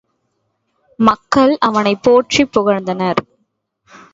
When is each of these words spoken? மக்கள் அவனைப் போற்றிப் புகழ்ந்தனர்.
மக்கள் 0.99 1.53
அவனைப் 1.59 2.03
போற்றிப் 2.03 2.51
புகழ்ந்தனர். 2.53 3.21